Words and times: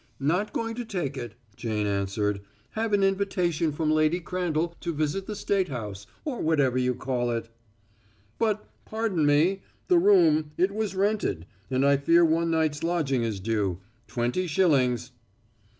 "Not 0.19 0.51
going 0.51 0.73
to 0.77 0.83
take 0.83 1.15
it," 1.15 1.35
Jane 1.55 1.85
answered. 1.85 2.41
"Have 2.71 2.91
an 2.91 3.03
invitation 3.03 3.71
from 3.71 3.91
Lady 3.91 4.19
Crandall 4.19 4.75
to 4.79 4.95
visit 4.95 5.27
the 5.27 5.35
State 5.35 5.67
House, 5.67 6.07
or 6.25 6.41
whatever 6.41 6.75
you 6.79 6.95
call 6.95 7.29
it." 7.29 7.49
"But, 8.39 8.67
pardon 8.83 9.27
me. 9.27 9.61
The 9.89 9.99
room 9.99 10.53
it 10.57 10.71
was 10.73 10.95
rented, 10.95 11.45
and 11.69 11.85
I 11.85 11.97
fear 11.97 12.25
one 12.25 12.49
night's 12.49 12.81
lodging 12.83 13.21
is 13.21 13.39
due. 13.39 13.79
Twenty 14.07 14.47
shillings." 14.47 15.11